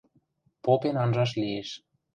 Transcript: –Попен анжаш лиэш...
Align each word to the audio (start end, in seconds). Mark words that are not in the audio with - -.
–Попен 0.63 0.95
анжаш 1.03 1.31
лиэш... 1.41 1.69